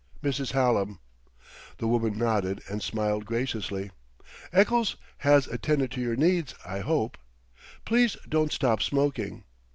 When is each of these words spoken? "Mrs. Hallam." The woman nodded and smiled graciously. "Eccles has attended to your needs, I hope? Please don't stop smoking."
"Mrs. 0.23 0.53
Hallam." 0.53 0.99
The 1.77 1.85
woman 1.87 2.17
nodded 2.17 2.63
and 2.67 2.81
smiled 2.81 3.23
graciously. 3.27 3.91
"Eccles 4.51 4.95
has 5.19 5.45
attended 5.45 5.91
to 5.91 6.01
your 6.01 6.15
needs, 6.15 6.55
I 6.65 6.79
hope? 6.79 7.19
Please 7.85 8.17
don't 8.27 8.51
stop 8.51 8.81
smoking." 8.81 9.43